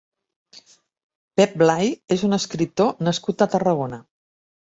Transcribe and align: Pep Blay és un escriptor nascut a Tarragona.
Pep 1.41 1.53
Blay 1.63 1.91
és 2.17 2.25
un 2.29 2.39
escriptor 2.39 3.05
nascut 3.09 3.47
a 3.47 3.49
Tarragona. 3.57 4.01